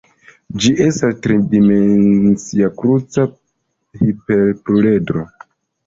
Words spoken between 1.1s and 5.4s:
tri-dimensia kruca hiperpluredro.